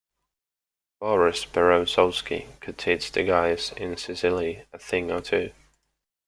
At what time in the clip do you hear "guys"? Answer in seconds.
3.23-3.71